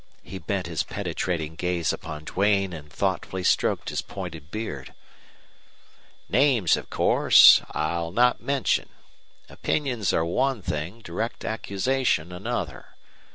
He 0.23 0.39
bent 0.39 0.65
his 0.65 0.81
penetrating 0.81 1.53
gaze 1.53 1.93
upon 1.93 2.23
Duane 2.25 2.73
and 2.73 2.89
thoughtfully 2.91 3.43
stroked 3.43 3.89
his 3.89 4.01
pointed 4.01 4.49
beard. 4.49 4.95
"Names, 6.27 6.75
of 6.75 6.89
course, 6.89 7.61
I'll 7.69 8.09
not 8.11 8.41
mention. 8.41 8.89
Opinions 9.47 10.11
are 10.11 10.25
one 10.25 10.63
thing, 10.63 11.01
direct 11.01 11.45
accusation 11.45 12.31
another. 12.31 12.95